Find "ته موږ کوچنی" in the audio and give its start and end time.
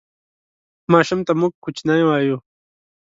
1.27-2.01